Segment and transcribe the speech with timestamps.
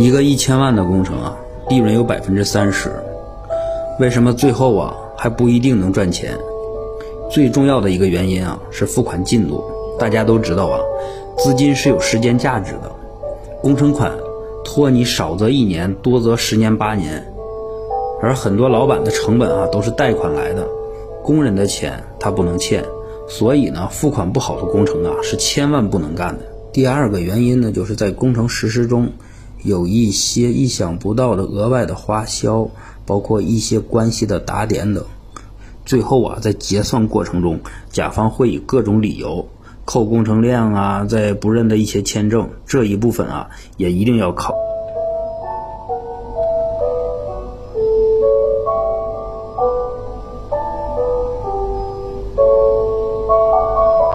[0.00, 1.36] 一个一千万的工程啊，
[1.68, 2.90] 利润有百分之三十，
[3.98, 6.38] 为什么最后啊还不一定能赚钱？
[7.30, 9.62] 最重要的一个原因啊是付款进度。
[9.98, 10.80] 大家都知道啊，
[11.36, 12.90] 资金是有时间价值的，
[13.60, 14.10] 工程款
[14.64, 17.22] 拖你少则一年，多则十年八年。
[18.22, 20.66] 而很多老板的成本啊都是贷款来的，
[21.22, 22.84] 工人的钱他不能欠，
[23.28, 26.44] 所以呢，付款不好的工程啊是千万不能干的。
[26.72, 29.12] 第二个原因呢，就是在工程实施中。
[29.62, 32.70] 有一些意想不到的额外的花销，
[33.04, 35.04] 包括一些关系的打点等。
[35.84, 37.60] 最后啊，在结算过程中，
[37.90, 39.46] 甲方会以各种理由
[39.84, 44.54] 扣工程量啊，在不认的一些签证这一部分啊，也一定要考。